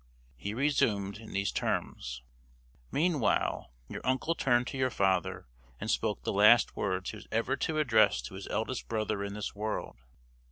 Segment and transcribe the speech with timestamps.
[0.35, 2.23] He resumed in these terms:
[2.91, 5.47] "Meanwhile, your uncle turned to your father,
[5.79, 9.35] and spoke the last words he was ever to address to his eldest brother in
[9.35, 9.99] this world.